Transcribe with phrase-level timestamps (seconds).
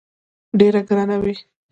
[0.59, 1.33] ډېره ګرانه وي.